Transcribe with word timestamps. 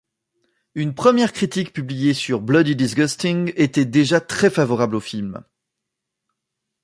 Une 0.73 0.95
première 0.95 1.31
critique 1.31 1.73
publiée 1.73 2.15
sur 2.15 2.41
Bloody 2.41 2.75
Disgusting 2.75 3.53
était 3.55 3.85
très 4.21 4.49
favorable 4.49 4.95
au 4.95 4.99
film. 4.99 5.43